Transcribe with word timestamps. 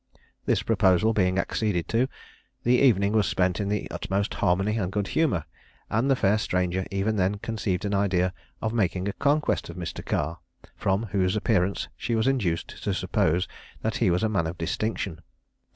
This 0.47 0.63
proposal 0.63 1.13
being 1.13 1.37
acceded 1.37 1.87
to, 1.89 2.07
the 2.63 2.79
evening 2.79 3.13
was 3.13 3.27
spent 3.27 3.59
in 3.59 3.69
the 3.69 3.87
utmost 3.91 4.33
harmony 4.33 4.77
and 4.79 4.91
good 4.91 5.09
humour; 5.09 5.45
and 5.91 6.09
the 6.09 6.15
fair 6.15 6.39
stranger 6.39 6.87
even 6.89 7.17
then 7.17 7.35
conceived 7.35 7.85
an 7.85 7.93
idea 7.93 8.33
of 8.63 8.73
making 8.73 9.07
a 9.07 9.13
conquest 9.13 9.69
of 9.69 9.77
Mr. 9.77 10.03
Carr, 10.03 10.39
from 10.75 11.03
whose 11.13 11.35
appearance 11.35 11.87
she 11.95 12.15
was 12.15 12.25
induced 12.25 12.81
to 12.83 12.95
suppose 12.95 13.47
that 13.83 13.97
he 13.97 14.09
was 14.09 14.23
a 14.23 14.27
man 14.29 14.47
of 14.47 14.57
distinction. 14.57 15.21